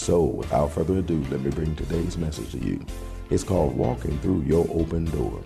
[0.00, 2.80] So, without further ado, let me bring today's message to you.
[3.28, 5.42] It's called Walking Through Your Open Door.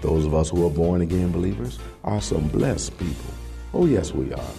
[0.00, 3.32] Those of us who are born again believers are some blessed people.
[3.72, 4.52] Oh, yes, we are.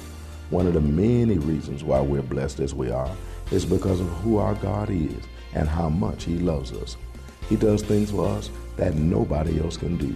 [0.50, 3.14] One of the many reasons why we're blessed as we are
[3.52, 6.96] is because of who our God is and how much He loves us.
[7.50, 10.16] He does things for us that nobody else can do.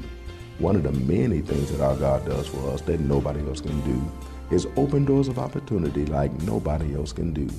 [0.59, 3.82] One of the many things that our God does for us that nobody else can
[3.82, 7.50] do is open doors of opportunity like nobody else can do.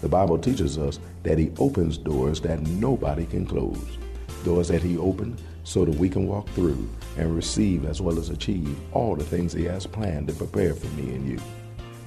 [0.00, 3.98] The Bible teaches us that He opens doors that nobody can close.
[4.44, 8.30] Doors that He opened so that we can walk through and receive as well as
[8.30, 11.38] achieve all the things He has planned and prepared for me and you.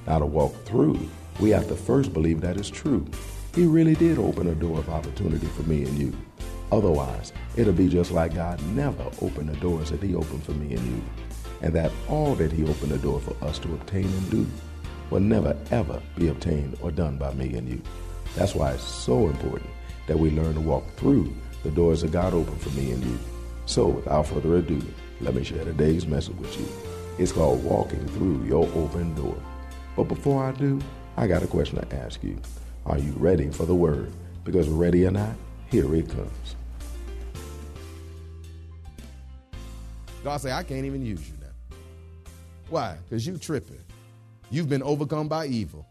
[0.07, 0.99] Now, to walk through,
[1.39, 3.05] we have to first believe that is true.
[3.53, 6.13] He really did open a door of opportunity for me and you.
[6.71, 10.73] Otherwise, it'll be just like God never opened the doors that He opened for me
[10.73, 11.03] and you,
[11.61, 14.47] and that all that He opened the door for us to obtain and do
[15.09, 17.81] will never ever be obtained or done by me and you.
[18.35, 19.69] That's why it's so important
[20.07, 23.19] that we learn to walk through the doors that God opened for me and you.
[23.65, 24.81] So, without further ado,
[25.21, 26.67] let me share today's message with you.
[27.17, 29.37] It's called Walking Through Your Open Door.
[29.95, 30.81] But before I do,
[31.15, 32.37] I got a question to ask you.
[32.85, 34.11] Are you ready for the word?
[34.43, 35.35] Because ready or not,
[35.69, 36.55] here it comes.
[40.23, 41.77] God say, I can't even use you now.
[42.69, 42.97] Why?
[43.07, 43.82] Because you tripping.
[44.53, 45.87] You've been overcome by evil.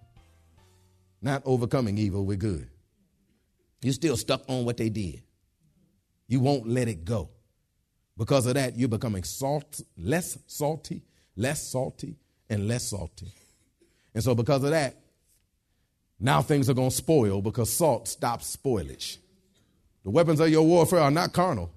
[1.21, 2.69] Not overcoming evil with good.
[3.81, 5.21] You're still stuck on what they did.
[6.29, 7.31] You won't let it go.
[8.17, 11.03] Because of that, you're becoming salt, less salty,
[11.35, 12.15] less salty,
[12.49, 13.33] and less salty.
[14.15, 14.95] And so, because of that,
[16.21, 19.17] now things are going to spoil because salt stops spoilage.
[20.05, 21.73] The weapons of your warfare are not carnal,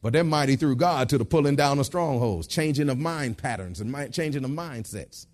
[0.00, 3.80] but they're mighty through God to the pulling down of strongholds, changing of mind patterns,
[3.80, 5.26] and changing of mindsets.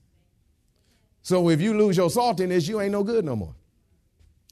[1.30, 3.54] So if you lose your saltiness, you ain't no good no more.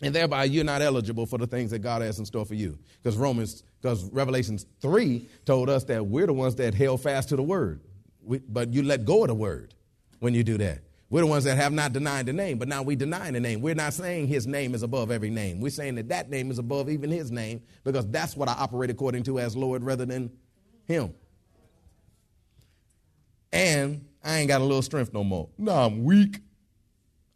[0.01, 2.79] And thereby you're not eligible for the things that God has in store for you.
[3.03, 7.37] Because Romans, because Revelations 3 told us that we're the ones that held fast to
[7.37, 7.81] the word.
[8.23, 9.75] We, but you let go of the word
[10.21, 10.83] when you do that.
[11.11, 13.61] We're the ones that have not denied the name, but now we deny the name.
[13.61, 15.61] We're not saying his name is above every name.
[15.61, 18.91] We're saying that that name is above even his name because that's what I operate
[18.91, 20.31] according to as Lord rather than
[20.85, 21.13] him.
[23.53, 25.49] And I ain't got a little strength no more.
[25.59, 26.39] No, I'm weak.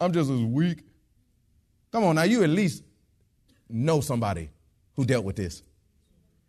[0.02, 0.84] I'm just as weak.
[1.92, 2.82] Come on now, you at least
[3.68, 4.50] know somebody
[4.96, 5.62] who dealt with this.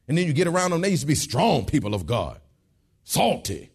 [0.07, 2.41] And then you get around them, they used to be strong people of God,
[3.03, 3.71] salty,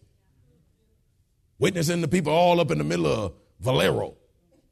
[1.57, 4.15] witnessing the people all up in the middle of Valero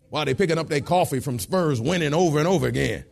[0.09, 3.05] while they picking up their coffee from Spurs, winning over and over again.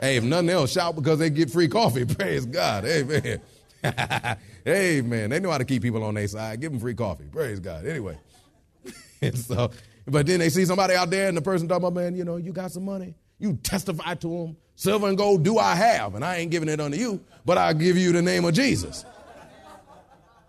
[0.00, 2.04] Hey, if nothing else, shout because they get free coffee.
[2.14, 2.84] Praise God.
[2.84, 3.40] Amen.
[4.68, 5.30] Amen.
[5.30, 6.60] They know how to keep people on their side.
[6.60, 7.24] Give them free coffee.
[7.32, 7.86] Praise God.
[7.86, 8.18] Anyway.
[9.34, 9.70] so,
[10.06, 12.36] but then they see somebody out there and the person talking about, man, you know,
[12.36, 13.14] you got some money.
[13.38, 14.56] You testify to them.
[14.76, 17.74] Silver and gold do I have, and I ain't giving it unto you, but I'll
[17.74, 19.04] give you the name of Jesus.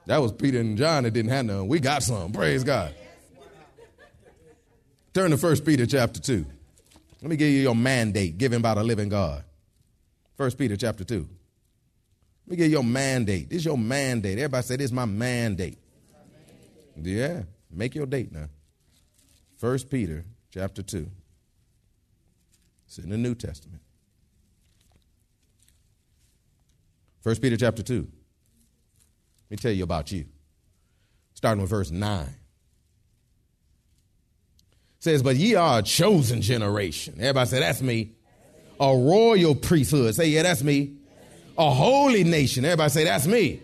[0.06, 1.68] That was Peter and John that didn't have none.
[1.68, 2.32] We got some.
[2.32, 2.94] Praise God.
[5.14, 6.46] Turn to 1 Peter chapter 2.
[7.22, 9.44] Let me give you your mandate given by the living God.
[10.38, 11.16] 1 Peter chapter 2.
[11.16, 13.50] Let me give you your mandate.
[13.50, 14.38] This is your mandate.
[14.38, 15.80] Everybody say, This is my mandate.
[16.96, 17.44] Yeah.
[17.72, 18.48] Make your date now.
[19.60, 21.10] 1 Peter chapter 2.
[22.86, 23.82] It's in the New Testament.
[27.24, 27.96] 1 Peter chapter 2.
[27.96, 30.26] Let me tell you about you.
[31.34, 32.22] Starting with verse 9.
[32.22, 32.34] It
[35.00, 37.16] says, But ye are a chosen generation.
[37.20, 38.14] Everybody say, That's me.
[38.80, 40.16] A royal priesthood.
[40.16, 40.98] Say, Yeah, that's me.
[41.58, 42.64] A holy nation.
[42.64, 43.62] Everybody say, That's me.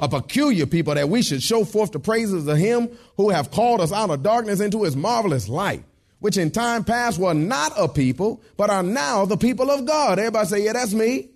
[0.00, 3.80] A peculiar people that we should show forth the praises of him who have called
[3.80, 5.84] us out of darkness into his marvelous light.
[6.20, 10.18] which in time past were not a people, but are now the people of God.
[10.18, 11.30] Everybody say, yeah, that's me.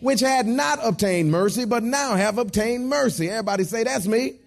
[0.00, 3.28] Which had not obtained mercy, but now have obtained mercy.
[3.28, 4.38] Everybody say, that's me.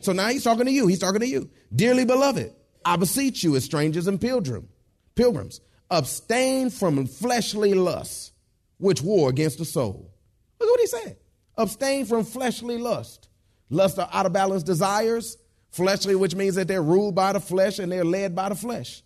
[0.00, 0.86] So now he's talking to you.
[0.86, 1.48] He's talking to you.
[1.74, 2.52] Dearly beloved,
[2.84, 4.68] I beseech you as strangers and pilgrim,
[5.14, 5.60] pilgrims,
[5.90, 8.32] abstain from fleshly lusts,
[8.78, 10.10] which war against the soul.
[10.58, 11.16] Look at what he said.
[11.58, 13.28] Abstain from fleshly lust.
[13.68, 15.36] Lust are out of balance desires.
[15.70, 19.02] Fleshly, which means that they're ruled by the flesh and they're led by the flesh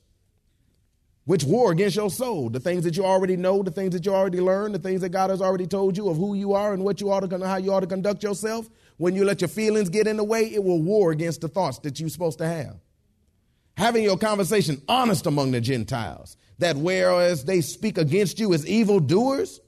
[1.24, 2.50] which war against your soul.
[2.50, 5.10] The things that you already know, the things that you already learned, the things that
[5.10, 7.56] God has already told you of who you are and what you ought to, how
[7.56, 8.68] you ought to conduct yourself.
[8.96, 11.78] When you let your feelings get in the way, it will war against the thoughts
[11.80, 12.76] that you're supposed to have.
[13.76, 19.60] Having your conversation honest among the Gentiles, that whereas they speak against you as evildoers,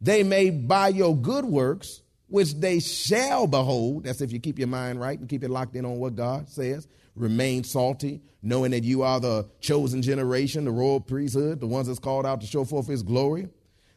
[0.00, 4.68] they may by your good works, which they shall behold, that's if you keep your
[4.68, 8.84] mind right and keep it locked in on what God says, remain salty, knowing that
[8.84, 12.64] you are the chosen generation, the royal priesthood, the ones that's called out to show
[12.64, 13.48] forth his glory,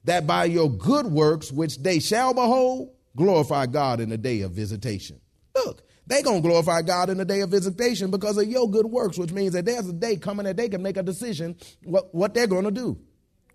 [0.06, 4.51] that by your good works, which they shall behold, glorify God in the day of
[4.51, 5.19] visitation.
[5.56, 8.86] Look, they going to glorify God in the day of visitation because of your good
[8.86, 12.13] works, which means that there's a day coming that they can make a decision what,
[12.15, 12.98] what they're going to do.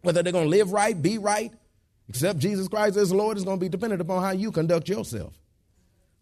[0.02, 1.52] Whether they're going to live right, be right,
[2.08, 5.34] accept Jesus Christ as Lord is going to be dependent upon how you conduct yourself.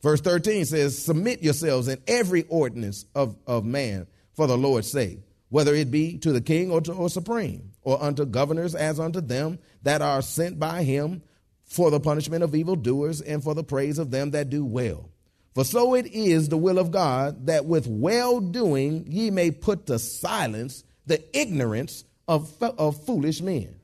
[0.02, 5.20] Verse 13 says, Submit yourselves in every ordinance of, of man for the Lord's sake,
[5.48, 9.20] whether it be to the king or, to, or supreme, or unto governors as unto
[9.20, 11.22] them that are sent by him
[11.64, 15.08] for the punishment of evildoers and for the praise of them that do well.
[15.54, 19.86] For so it is the will of God that with well doing ye may put
[19.86, 23.76] to silence the ignorance of, of foolish men.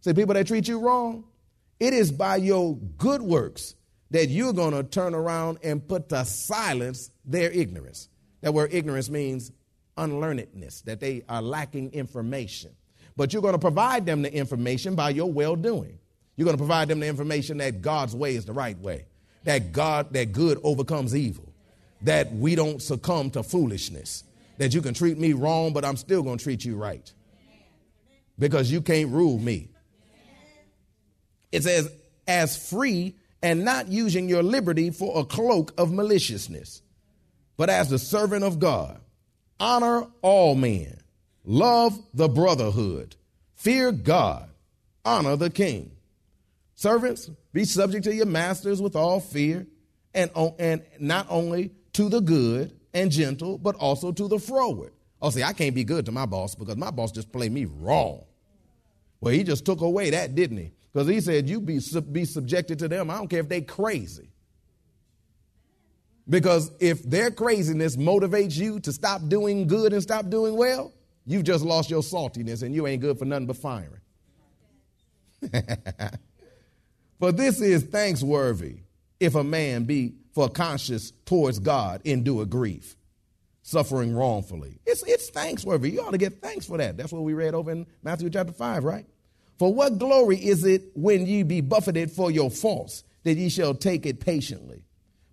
[0.00, 1.24] See, people that treat you wrong,
[1.78, 3.74] it is by your good works
[4.10, 8.08] that you're going to turn around and put to silence their ignorance.
[8.40, 9.52] That word ignorance means
[9.96, 12.70] unlearnedness, that they are lacking information.
[13.16, 15.98] But you're going to provide them the information by your well doing.
[16.36, 19.06] You're going to provide them the information that God's way is the right way,
[19.44, 21.52] that God, that good overcomes evil,
[22.02, 24.22] that we don't succumb to foolishness,
[24.58, 27.10] that you can treat me wrong, but I'm still going to treat you right
[28.38, 29.70] because you can't rule me.
[31.52, 31.90] It says,
[32.26, 36.82] as free and not using your liberty for a cloak of maliciousness,
[37.56, 39.00] but as the servant of God.
[39.58, 41.00] Honor all men,
[41.44, 43.16] love the brotherhood,
[43.54, 44.50] fear God,
[45.04, 45.92] honor the king.
[46.74, 49.66] Servants, be subject to your masters with all fear,
[50.12, 54.92] and, and not only to the good and gentle, but also to the froward.
[55.22, 57.64] Oh, see, I can't be good to my boss because my boss just played me
[57.64, 58.24] wrong.
[59.20, 60.72] Well, he just took away that, didn't he?
[60.96, 61.78] Because he said, You be,
[62.10, 63.10] be subjected to them.
[63.10, 64.30] I don't care if they crazy.
[66.26, 70.94] Because if their craziness motivates you to stop doing good and stop doing well,
[71.26, 74.00] you've just lost your saltiness and you ain't good for nothing but firing.
[77.20, 78.78] for this is thanksworthy
[79.20, 82.96] if a man be for conscious towards God endure grief,
[83.60, 84.80] suffering wrongfully.
[84.86, 85.90] It's, it's thanksworthy.
[85.90, 86.96] You ought to get thanks for that.
[86.96, 89.04] That's what we read over in Matthew chapter 5, right?
[89.58, 93.74] For what glory is it when ye be buffeted for your faults, that ye shall
[93.74, 94.82] take it patiently?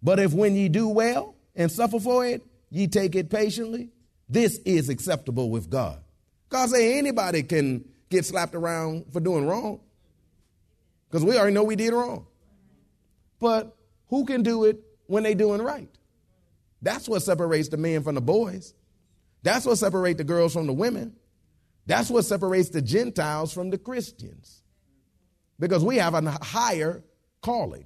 [0.01, 3.89] But if when ye do well and suffer for it, ye take it patiently,
[4.29, 5.99] this is acceptable with God.
[6.49, 9.79] God say anybody can get slapped around for doing wrong.
[11.09, 12.25] Because we already know we did wrong.
[13.39, 13.75] But
[14.07, 15.89] who can do it when they doing right?
[16.81, 18.73] That's what separates the men from the boys.
[19.41, 21.15] That's what separates the girls from the women.
[21.85, 24.61] That's what separates the Gentiles from the Christians.
[25.59, 27.03] Because we have a higher
[27.41, 27.85] calling.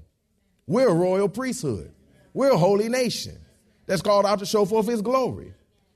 [0.68, 1.94] We're a royal priesthood.
[2.34, 3.38] We're a holy nation
[3.86, 5.54] that's called out to show forth his glory.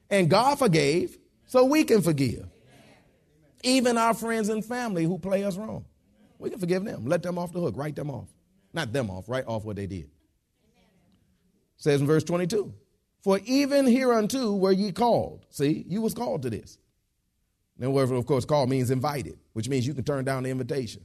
[0.10, 2.46] And God forgave, so we can forgive.
[3.64, 5.86] Even our friends and family who play us wrong.
[6.40, 7.06] We can forgive them.
[7.06, 7.76] Let them off the hook.
[7.78, 8.28] Write them off.
[8.74, 10.10] Not them off, write off what they did.
[11.78, 12.74] Says in verse 22
[13.22, 15.46] For even hereunto were ye called.
[15.50, 16.78] See, you was called to this.
[17.82, 21.02] Then word, of course, call means invited, which means you can turn down the invitation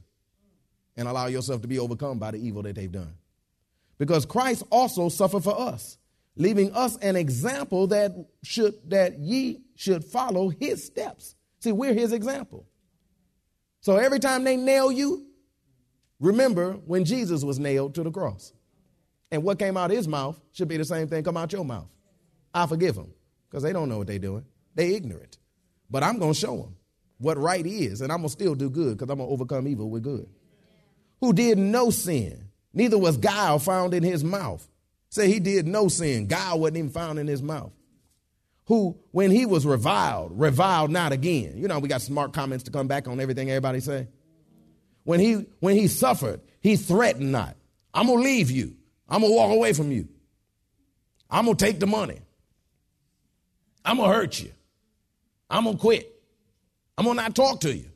[0.94, 3.14] and allow yourself to be overcome by the evil that they've done.
[3.96, 5.96] Because Christ also suffered for us,
[6.36, 11.34] leaving us an example that should that ye should follow his steps.
[11.60, 12.66] See, we're his example.
[13.80, 15.26] So every time they nail you,
[16.20, 18.52] remember when Jesus was nailed to the cross.
[19.30, 21.64] And what came out of his mouth should be the same thing come out your
[21.64, 21.88] mouth.
[22.52, 23.14] I forgive them
[23.48, 24.44] because they don't know what they're doing.
[24.74, 25.38] They ignorant.
[25.90, 26.76] But I'm going to show them
[27.18, 29.68] what right is, and I'm going to still do good because I'm going to overcome
[29.68, 30.28] evil with good.
[31.20, 34.66] Who did no sin, neither was guile found in his mouth.
[35.08, 37.72] Say he did no sin, guile wasn't even found in his mouth.
[38.66, 41.54] who, when he was reviled, reviled not again.
[41.56, 44.08] You know, we got smart comments to come back on everything everybody say.
[45.04, 47.56] When he when he suffered, he threatened not.
[47.94, 48.74] I'm gonna leave you.
[49.08, 50.08] I'm gonna walk away from you.
[51.30, 52.20] I'm gonna take the money.
[53.84, 54.50] I'm gonna hurt you.
[55.48, 56.12] I'm gonna quit.
[56.98, 57.90] I'm gonna not talk to you.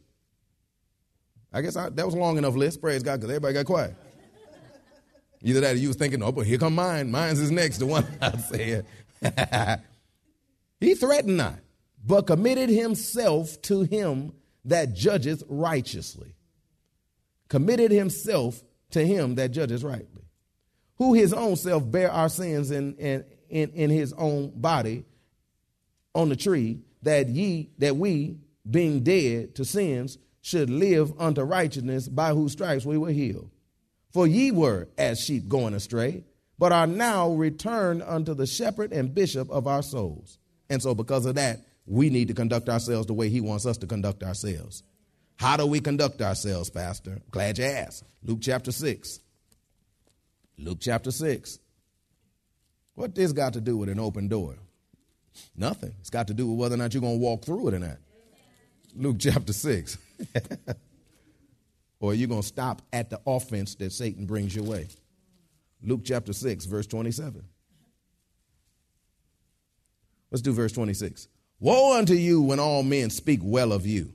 [1.52, 2.80] I guess I, that was a long enough list.
[2.80, 3.94] Praise God, because everybody got quiet.
[5.42, 7.10] Either that or you was thinking, oh, but here come mine.
[7.10, 8.86] Mine's is next, the one I said.
[10.80, 11.58] he threatened not,
[12.04, 14.32] but committed himself to him
[14.66, 16.34] that judgeth righteously.
[17.48, 20.24] Committed himself to him that judges rightly.
[20.96, 25.04] Who his own self bear our sins in, in, in, in his own body
[26.14, 28.38] on the tree, that ye, that we,
[28.68, 33.50] being dead to sins, should live unto righteousness, by whose stripes we were healed.
[34.12, 36.24] For ye were as sheep going astray,
[36.58, 40.38] but are now returned unto the shepherd and bishop of our souls.
[40.68, 43.78] And so, because of that, we need to conduct ourselves the way he wants us
[43.78, 44.82] to conduct ourselves.
[45.36, 47.20] How do we conduct ourselves, Pastor?
[47.30, 48.04] Glad you asked.
[48.22, 49.20] Luke chapter 6.
[50.58, 51.58] Luke chapter 6.
[52.94, 54.56] What this got to do with an open door?
[55.56, 55.94] Nothing.
[56.00, 57.78] It's got to do with whether or not you're going to walk through it or
[57.78, 57.98] not.
[58.94, 59.98] Luke chapter 6.
[62.00, 64.88] or you're going to stop at the offense that Satan brings your way.
[65.82, 67.44] Luke chapter 6, verse 27.
[70.30, 71.28] Let's do verse 26.
[71.58, 74.12] Woe unto you when all men speak well of you,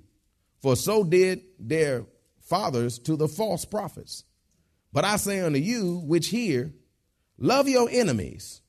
[0.62, 2.05] for so did their
[2.41, 4.24] fathers to the false prophets.
[4.91, 6.74] But I say unto you, which hear,
[7.38, 8.62] love your enemies,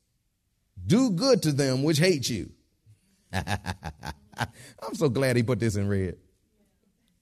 [0.85, 2.51] do good to them which hate you.
[3.33, 6.17] I'm so glad he put this in red.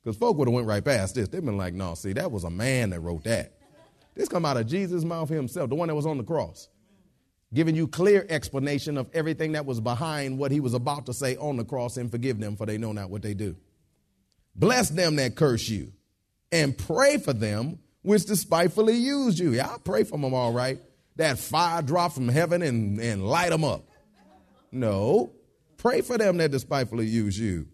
[0.03, 1.27] Because folk would have went right past this.
[1.29, 3.53] They've been like, no, see, that was a man that wrote that.
[4.13, 6.69] This come out of Jesus' mouth himself, the one that was on the cross,
[7.53, 11.35] giving you clear explanation of everything that was behind what he was about to say
[11.37, 13.55] on the cross and forgive them for they know not what they do.
[14.55, 15.91] Bless them that curse you
[16.51, 19.53] and pray for them which despitefully use you.
[19.53, 20.79] Yeah, I'll pray for them all right.
[21.17, 23.87] That fire drop from heaven and, and light them up.
[24.71, 25.31] No,
[25.77, 27.67] pray for them that despitefully use you.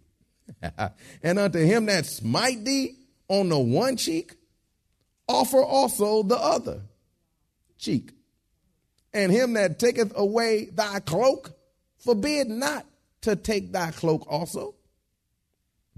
[1.23, 2.95] and unto him that smite thee
[3.27, 4.35] on the one cheek,
[5.27, 6.81] offer also the other
[7.77, 8.11] cheek.
[9.13, 11.51] And him that taketh away thy cloak,
[11.99, 12.85] forbid not
[13.21, 14.75] to take thy cloak also.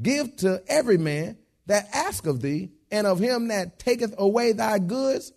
[0.01, 4.79] Give to every man that ask of thee, and of him that taketh away thy
[4.79, 5.31] goods,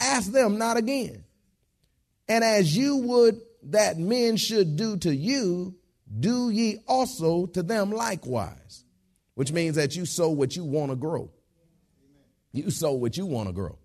[0.00, 1.24] ask them not again.
[2.30, 5.74] And as you would that men should do to you,
[6.20, 8.84] do ye also to them likewise.
[9.34, 11.32] Which means that you sow what you want to grow.
[12.52, 13.76] You sow what you want to grow.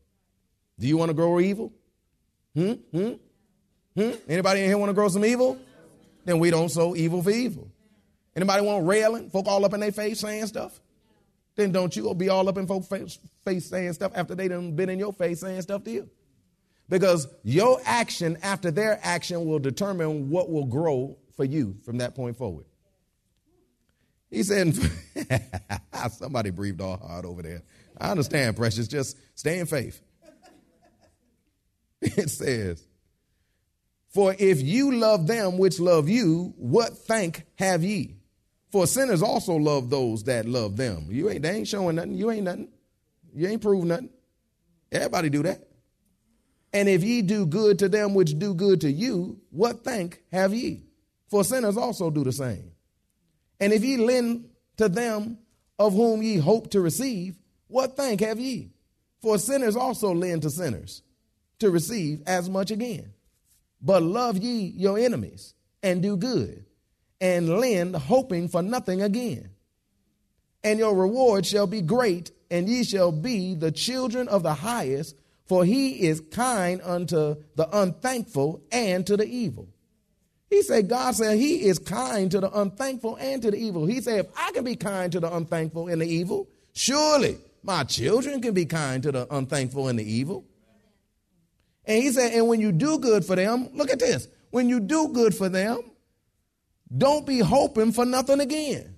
[0.80, 1.74] Do you want to grow evil?
[2.54, 2.74] Hmm?
[2.92, 3.14] Hmm?
[3.98, 4.12] Hmm?
[4.30, 5.58] Anybody in here want to grow some evil?
[6.24, 7.72] Then we don't sow evil for evil.
[8.36, 9.32] Anybody want railing?
[9.32, 10.80] Folk all up in their face saying stuff?
[11.56, 14.90] Then don't you be all up in folks' face, saying stuff after they done been
[14.90, 16.10] in your face saying stuff to you.
[16.88, 22.16] Because your action after their action will determine what will grow for you from that
[22.16, 22.66] point forward.
[24.30, 24.76] He said,
[26.12, 27.64] somebody breathed all hard over there.
[27.98, 28.88] I understand, precious.
[28.88, 30.02] Just stay in faith.
[32.02, 32.86] It says,
[34.10, 38.18] For if you love them which love you, what thank have ye?
[38.72, 41.08] For sinners also love those that love them.
[41.10, 42.14] You ain't they ain't showing nothing.
[42.14, 42.68] You ain't nothing.
[43.34, 44.10] You ain't proved nothing.
[44.92, 45.68] Everybody do that.
[46.76, 50.54] And if ye do good to them which do good to you, what thank have
[50.54, 50.84] ye?
[51.30, 52.74] For sinners also do the same.
[53.62, 55.38] And if ye lend to them
[55.80, 57.38] of whom ye hope to receive,
[57.70, 58.74] what thank have ye?
[59.22, 61.02] For sinners also lend to sinners
[61.60, 63.14] to receive as much again.
[63.82, 66.66] But love ye your enemies and do good
[67.22, 69.52] and lend, hoping for nothing again.
[70.62, 75.16] And your reward shall be great, and ye shall be the children of the highest,
[75.46, 79.68] for he is kind unto the unthankful and to the evil.
[80.50, 83.86] He said, God said he is kind to the unthankful and to the evil.
[83.86, 87.84] He said, if I can be kind to the unthankful and the evil, surely my
[87.84, 90.46] children can be kind to the unthankful and the evil.
[91.86, 94.28] And he said, and when you do good for them, look at this.
[94.50, 95.80] When you do good for them,
[96.96, 98.98] don't be hoping for nothing again.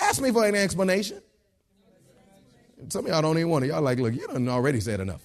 [0.00, 1.20] Ask me for an explanation.
[2.88, 3.68] Some of y'all don't even want it.
[3.68, 5.22] Y'all like, look, you done already said enough.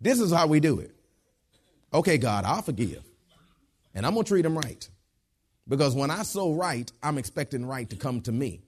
[0.00, 0.90] This is how we do it.
[1.94, 3.02] Okay, God, I'll forgive.
[3.94, 4.88] And I'm going to treat them right.
[5.68, 8.62] Because when I sow right, I'm expecting right to come to me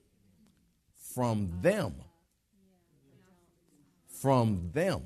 [1.13, 1.95] from them.
[4.21, 5.03] From them.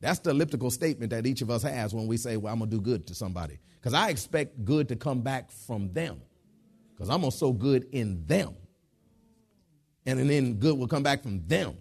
[0.00, 2.70] That's the elliptical statement that each of us has when we say, Well, I'm going
[2.70, 3.58] to do good to somebody.
[3.80, 6.20] Because I expect good to come back from them.
[6.94, 8.54] Because I'm going to sow good in them.
[10.06, 11.76] And then good will come back from them.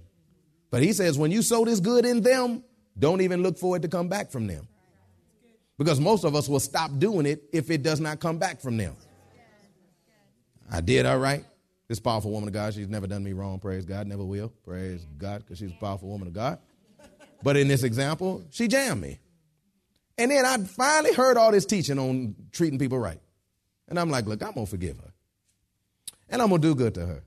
[0.71, 2.63] But he says, when you sow this good in them,
[2.97, 4.67] don't even look for it to come back from them.
[5.77, 8.77] Because most of us will stop doing it if it does not come back from
[8.77, 8.95] them.
[10.71, 11.43] I did all right.
[11.87, 13.59] This powerful woman of God, she's never done me wrong.
[13.59, 14.49] Praise God, never will.
[14.65, 16.59] Praise God, because she's a powerful woman of God.
[17.43, 19.19] But in this example, she jammed me.
[20.17, 23.19] And then I finally heard all this teaching on treating people right.
[23.89, 25.13] And I'm like, look, I'm going to forgive her.
[26.29, 27.23] And I'm going to do good to her.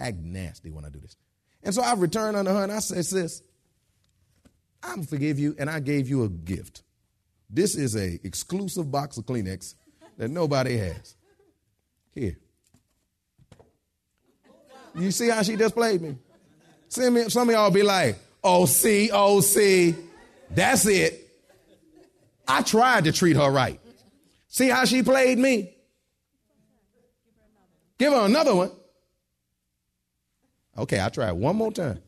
[0.00, 1.16] Act nasty when I do this.
[1.62, 3.42] And so I returned unto her and I said, sis,
[4.82, 6.82] I'm forgive you and I gave you a gift.
[7.48, 9.74] This is a exclusive box of Kleenex
[10.18, 11.16] that nobody has.
[12.14, 12.36] Here.
[14.94, 16.16] You see how she just played me?
[16.88, 19.96] Some of y'all be like, oh, see, oh, see,
[20.50, 21.20] that's it.
[22.46, 23.80] I tried to treat her right.
[24.48, 25.74] See how she played me?
[27.98, 28.70] Give her another one.
[30.76, 32.00] Okay, I tried one more time.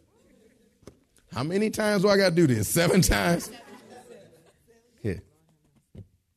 [1.33, 2.69] How many times do I got to do this?
[2.69, 3.51] Seven times?
[5.03, 5.23] Here.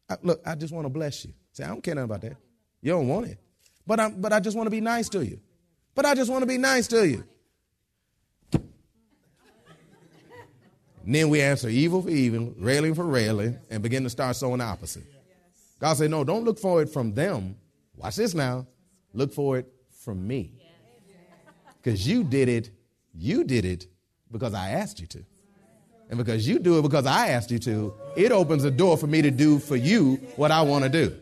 [0.09, 1.33] I, look, I just want to bless you.
[1.51, 2.38] Say, I don't care nothing about that.
[2.81, 3.38] You don't want it.
[3.86, 5.39] But I, but I just want to be nice to you.
[5.95, 7.24] But I just want to be nice to you.
[11.05, 14.59] And then we answer evil for evil, railing for railing, and begin to start sowing
[14.59, 15.03] the opposite.
[15.79, 17.55] God said, No, don't look for it from them.
[17.95, 18.67] Watch this now.
[19.13, 20.58] Look for it from me.
[21.81, 22.69] Because you did it,
[23.13, 23.88] you did it
[24.31, 25.25] because I asked you to.
[26.09, 29.07] And because you do it because I asked you to, it opens a door for
[29.07, 31.15] me to do for you what I want to do.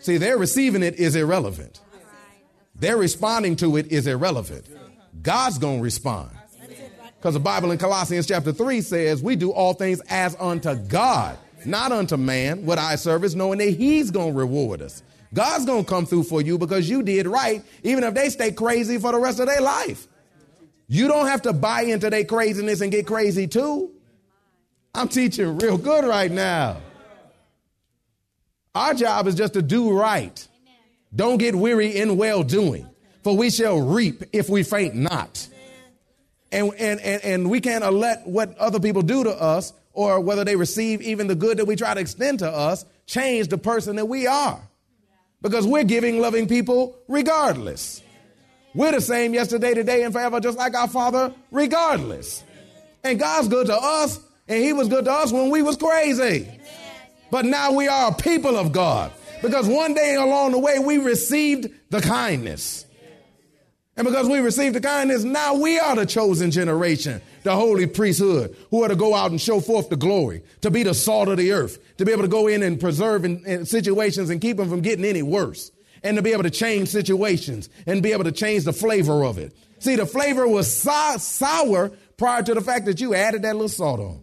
[0.00, 1.80] See, their receiving it is irrelevant.
[2.74, 4.66] Their responding to it is irrelevant.
[5.20, 6.30] God's going to respond.
[7.18, 11.36] Because the Bible in Colossians chapter 3 says, We do all things as unto God,
[11.64, 15.02] not unto man, what I service, knowing that He's going to reward us.
[15.32, 18.52] God's going to come through for you because you did right, even if they stay
[18.52, 20.06] crazy for the rest of their life.
[20.88, 23.90] You don't have to buy into their craziness and get crazy too.
[24.94, 26.78] I'm teaching real good right now.
[28.74, 30.46] Our job is just to do right.
[31.14, 32.88] Don't get weary in well doing,
[33.22, 35.46] for we shall reap if we faint not.
[36.50, 40.44] And, and, and, and we can't let what other people do to us or whether
[40.44, 43.96] they receive even the good that we try to extend to us change the person
[43.96, 44.60] that we are.
[45.40, 48.02] Because we're giving loving people regardless.
[48.74, 52.42] We're the same yesterday, today, and forever, just like our Father, regardless.
[53.04, 56.48] And God's good to us, and He was good to us when we was crazy.
[57.30, 59.12] But now we are a people of God.
[59.42, 62.84] Because one day along the way, we received the kindness.
[63.96, 68.56] And because we received the kindness, now we are the chosen generation, the holy priesthood,
[68.70, 71.36] who are to go out and show forth the glory, to be the salt of
[71.36, 74.56] the earth, to be able to go in and preserve in, in situations and keep
[74.56, 75.70] them from getting any worse,
[76.02, 79.38] and to be able to change situations and be able to change the flavor of
[79.38, 79.56] it.
[79.78, 83.68] See, the flavor was so- sour prior to the fact that you added that little
[83.68, 84.22] salt on.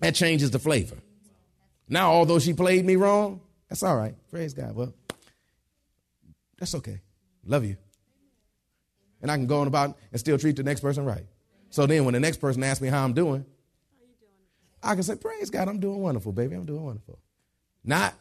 [0.00, 0.96] That changes the flavor.
[1.88, 4.14] Now, although she played me wrong, that's all right.
[4.30, 4.74] Praise God.
[4.74, 4.94] Well,
[6.58, 7.00] that's okay.
[7.44, 7.76] Love you.
[9.22, 11.24] And I can go on about and still treat the next person right.
[11.70, 13.44] So then when the next person asks me how I'm doing,
[14.82, 16.54] I can say, Praise God, I'm doing wonderful, baby.
[16.54, 17.18] I'm doing wonderful.
[17.84, 18.14] Not,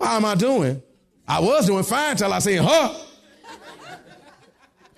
[0.00, 0.82] how am I doing?
[1.26, 2.94] I was doing fine till I said, huh?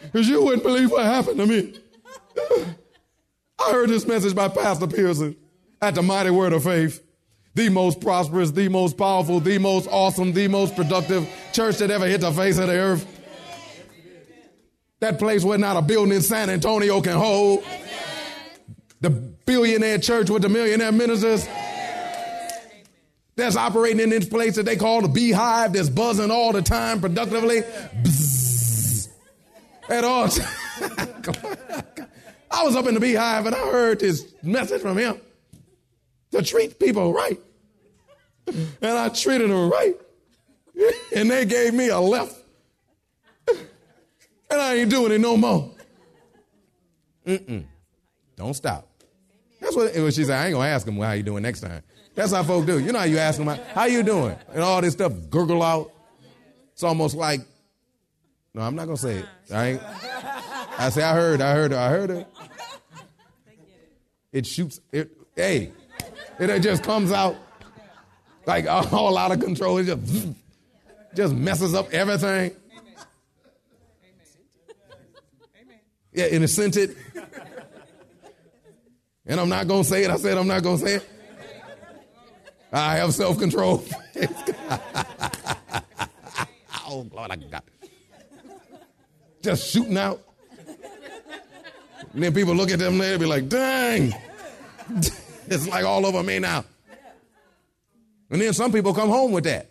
[0.03, 1.75] Because you wouldn't believe what happened to me.
[3.59, 5.35] I heard this message by Pastor Pearson
[5.81, 7.05] at the Mighty Word of Faith
[7.55, 12.07] the most prosperous, the most powerful, the most awesome, the most productive church that ever
[12.07, 13.07] hit the face of the earth.
[15.05, 17.63] That place where not a building in San Antonio can hold.
[19.03, 21.47] The billionaire church with the millionaire ministers.
[23.37, 27.03] That's operating in this place that they call the beehive that's buzzing all the time
[27.03, 27.61] productively.
[27.61, 29.09] Bzzz.
[29.91, 30.25] At all
[32.51, 35.21] I was up in the beehive and I heard this message from him
[36.31, 37.39] to treat people right.
[38.47, 39.97] And I treated them right.
[41.15, 42.44] And they gave me a left.
[44.55, 45.69] And I ain't doing it no more.
[47.27, 47.65] Mm-mm.
[48.37, 48.89] Don't stop.
[49.61, 50.39] That's what, she said.
[50.39, 51.83] I ain't gonna ask them how you doing next time.
[52.15, 52.79] That's how folk do.
[52.79, 55.91] You know how you ask them how you doing, and all this stuff gurgle out.
[56.73, 57.41] It's almost like,
[58.55, 59.27] no, I'm not gonna say it.
[59.53, 59.83] I ain't.
[60.79, 62.29] I say I heard, I heard, I heard it.
[64.33, 64.79] It shoots.
[64.93, 65.11] It.
[65.35, 65.73] Hey,
[66.39, 67.35] it just comes out
[68.47, 69.79] like all out of control.
[69.79, 70.29] It just
[71.17, 72.53] just messes up everything.
[76.15, 76.97] Yeah, and it's scented.
[79.27, 80.11] And I'm not going to say it.
[80.11, 81.11] I said I'm not going to say it.
[82.73, 83.85] I have self control.
[86.87, 87.65] oh, Lord, I got
[89.43, 90.21] just shooting out.
[92.13, 94.15] And then people look at them and be like, dang,
[95.47, 96.65] it's like all over me now.
[98.31, 99.69] And then some people come home with that.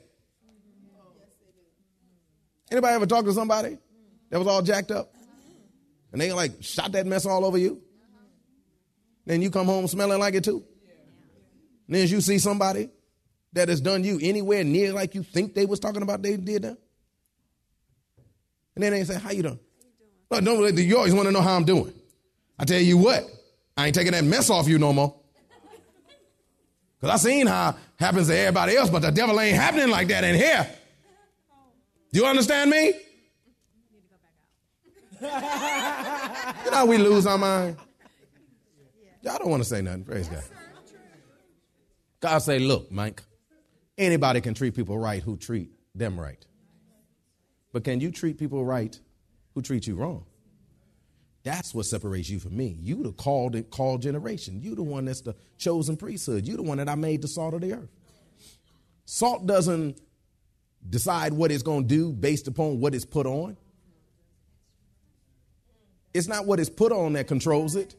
[2.72, 3.78] Anybody ever talk to somebody
[4.30, 5.13] that was all jacked up?
[6.14, 7.82] And they like shot that mess all over you?
[9.26, 10.64] Then you come home smelling like it too?
[11.88, 12.90] And then you see somebody
[13.54, 16.62] that has done you anywhere near like you think they was talking about they did
[16.62, 16.78] that?
[18.76, 19.60] And then they say, how you doing?
[20.32, 21.94] No, don't, you always want to know how I'm doing.
[22.58, 23.30] I tell you what,
[23.76, 25.16] I ain't taking that mess off you no more.
[27.00, 30.24] Because I seen how happens to everybody else, but the devil ain't happening like that
[30.24, 30.68] in here.
[32.12, 32.94] Do you understand me?
[35.24, 37.78] You know how we lose our mind?
[39.22, 40.04] Y'all don't want to say nothing.
[40.04, 40.44] Praise God.
[42.20, 43.22] God say, look, Mike,
[43.98, 46.46] anybody can treat people right who treat them right.
[47.72, 48.98] But can you treat people right
[49.56, 50.26] who treat you wrong?
[51.44, 52.78] That's what separates you from me.
[52.80, 54.62] You the called called generation.
[54.62, 56.48] You the one that's the chosen priesthood.
[56.48, 57.90] You the one that I made the salt of the earth.
[59.06, 60.00] Salt doesn't
[60.90, 63.58] decide what it's going to do based upon what it's put on.
[66.14, 67.96] It's not what it's put on that controls it.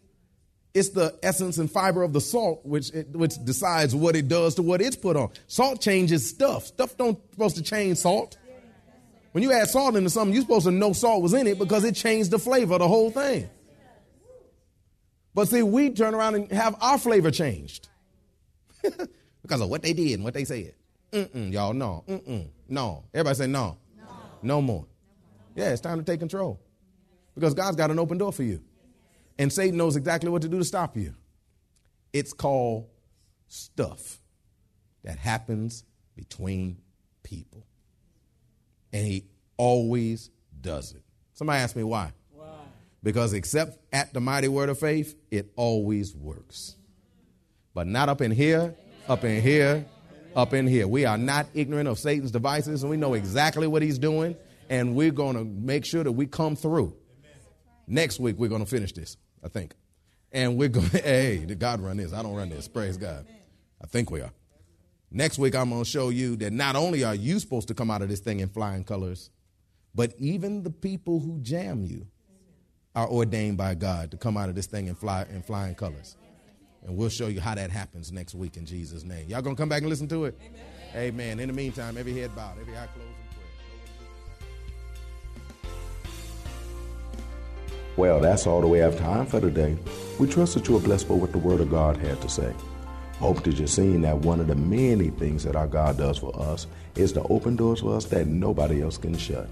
[0.72, 4.56] It's the essence and fiber of the salt which it, which decides what it does
[4.56, 5.30] to what it's put on.
[5.46, 6.66] Salt changes stuff.
[6.66, 8.36] Stuff don't supposed to change salt.
[9.32, 11.84] When you add salt into something, you're supposed to know salt was in it because
[11.84, 13.48] it changed the flavor of the whole thing.
[15.32, 17.88] But see, we turn around and have our flavor changed
[19.42, 20.74] because of what they did and what they said.
[21.10, 22.04] Mm-mm, y'all, no.
[22.08, 23.04] Mm-mm, no.
[23.12, 23.76] Everybody say no.
[23.96, 24.04] no.
[24.42, 24.86] No more.
[25.56, 26.60] Yeah, it's time to take control
[27.34, 28.62] because God's got an open door for you.
[29.38, 31.14] And Satan knows exactly what to do to stop you.
[32.12, 32.88] It's called
[33.48, 34.20] stuff
[35.02, 35.84] that happens
[36.16, 36.78] between
[37.22, 37.66] people
[38.94, 41.02] and he always does it.
[41.34, 42.12] Somebody asked me why.
[42.30, 42.46] Why?
[43.02, 46.76] Because except at the mighty word of faith, it always works.
[47.74, 48.76] But not up in here,
[49.08, 49.84] up in here,
[50.36, 50.86] up in here.
[50.86, 54.36] We are not ignorant of Satan's devices, and we know exactly what he's doing,
[54.70, 56.96] and we're going to make sure that we come through.
[57.86, 59.74] Next week, we're going to finish this, I think.
[60.32, 62.12] And we're going to, hey, did God run this?
[62.12, 62.68] I don't run this.
[62.68, 63.26] Praise God.
[63.82, 64.32] I think we are.
[65.10, 67.90] Next week, I'm going to show you that not only are you supposed to come
[67.90, 69.30] out of this thing in flying colors,
[69.94, 72.06] but even the people who jam you
[72.96, 76.16] are ordained by God to come out of this thing in, fly, in flying colors.
[76.84, 79.28] And we'll show you how that happens next week in Jesus' name.
[79.28, 80.38] Y'all gonna come back and listen to it?
[80.40, 80.60] Amen.
[80.96, 81.40] Amen.
[81.40, 83.23] In the meantime, every head bowed, every eye closed
[87.96, 89.76] Well, that's all the we have time for today.
[90.18, 92.52] We trust that you are blessed by what the Word of God had to say.
[93.20, 96.34] Hope that you're seeing that one of the many things that our God does for
[96.36, 99.48] us is to open doors for us that nobody else can shut.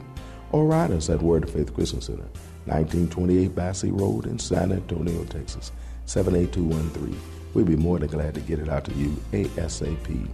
[0.51, 2.27] Or write us at Word of Faith Christian Center,
[2.65, 5.71] 1928 Basse Road in San Antonio, Texas,
[6.09, 7.21] 78213.
[7.53, 10.27] We'd be more than glad to get it out to you ASAP.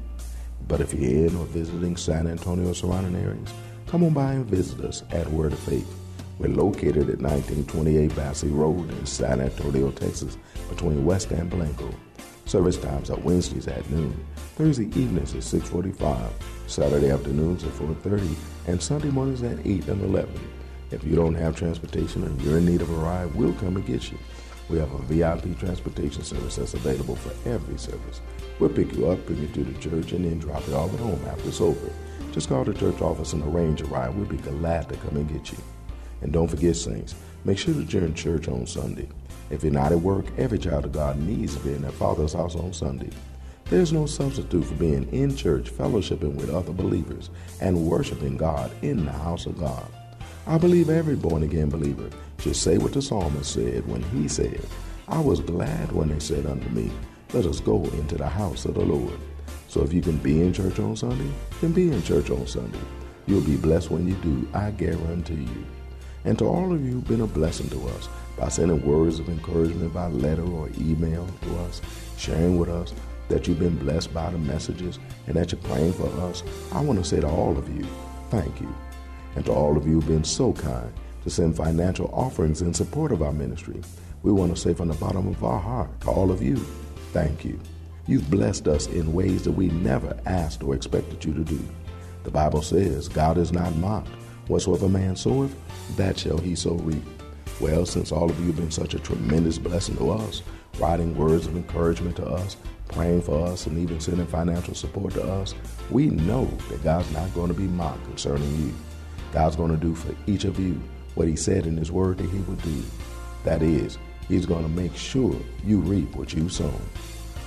[0.70, 3.54] But if you're in or visiting San Antonio or surrounding areas,
[3.86, 5.94] come on by and visit us at Word of Faith.
[6.40, 10.38] We're located at 1928 Basse Road in San Antonio, Texas,
[10.70, 11.94] between West and Blanco.
[12.46, 14.16] Service times are Wednesdays at noon,
[14.56, 16.32] Thursday evenings at 6:45,
[16.68, 20.40] Saturday afternoons at 4:30, and Sunday mornings at 8 and 11.
[20.92, 23.86] If you don't have transportation and you're in need of a ride, we'll come and
[23.86, 24.18] get you.
[24.70, 28.22] We have a VIP transportation service that's available for every service.
[28.60, 31.00] We'll pick you up, bring you to the church, and then drop you off at
[31.00, 31.92] home after it's over.
[32.32, 34.16] Just call the church office and arrange a ride.
[34.16, 35.58] We'll be glad to come and get you.
[36.22, 39.08] And don't forget, saints, make sure that you're in church on Sunday.
[39.52, 42.34] If you're not at work, every child of God needs to be in their father's
[42.34, 43.12] house on Sunday.
[43.66, 47.30] There's no substitute for being in church, fellowshipping with other believers,
[47.62, 49.86] and worshiping God in the house of God.
[50.48, 52.10] I believe every born again believer
[52.46, 54.62] should say what the psalmist said when he said,
[55.08, 56.92] I was glad when they said unto me,
[57.34, 59.18] let us go into the house of the Lord.
[59.68, 62.78] So if you can be in church on Sunday, then be in church on Sunday.
[63.26, 65.66] You'll be blessed when you do, I guarantee you.
[66.24, 69.28] And to all of you who've been a blessing to us by sending words of
[69.28, 71.82] encouragement by letter or email to us,
[72.16, 72.94] sharing with us
[73.28, 77.00] that you've been blessed by the messages and that you're praying for us, I want
[77.00, 77.88] to say to all of you,
[78.30, 78.72] thank you.
[79.36, 80.94] And to all of you who've been so kind
[81.26, 83.82] to send financial offerings in support of our ministry,
[84.22, 86.56] we want to say from the bottom of our heart to all of you,
[87.14, 87.60] thank you.
[88.06, 91.60] You've blessed us in ways that we never asked or expected you to do.
[92.24, 94.10] The Bible says, God is not mocked.
[94.48, 95.56] Whatsoever man soweth,
[95.96, 97.04] that shall he so reap.
[97.60, 100.44] Well, since all of you have been such a tremendous blessing to us,
[100.78, 102.56] writing words of encouragement to us,
[102.90, 105.56] praying for us, and even sending financial support to us,
[105.90, 108.72] we know that God's not going to be mocked concerning you.
[109.34, 110.80] God's going to do for each of you
[111.16, 112.84] what He said in His Word that He would do.
[113.44, 113.98] That is,
[114.28, 116.82] He's going to make sure you reap what you sown.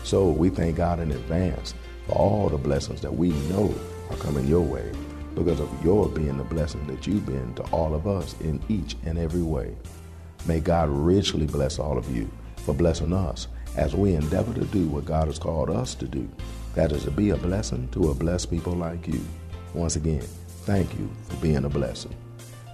[0.04, 1.74] So we thank God in advance
[2.07, 3.74] for all the blessings that we know
[4.11, 4.90] are coming your way
[5.35, 8.96] because of your being the blessing that you've been to all of us in each
[9.04, 9.76] and every way.
[10.46, 14.88] May God richly bless all of you for blessing us as we endeavor to do
[14.88, 16.28] what God has called us to do.
[16.74, 19.20] That is to be a blessing to a blessed people like you.
[19.74, 20.24] Once again,
[20.62, 22.14] thank you for being a blessing.